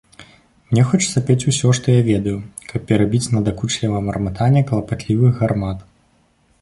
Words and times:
Мне 0.69 0.83
хочацца 0.93 1.19
пець 1.27 1.47
усё, 1.51 1.67
што 1.79 1.87
я 1.99 2.07
ведаю, 2.07 2.33
каб 2.71 2.87
перабіць 2.93 3.31
надакучлівае 3.37 4.01
мармытанне 4.09 4.67
клапатлівых 4.71 5.31
гармат. 5.43 5.85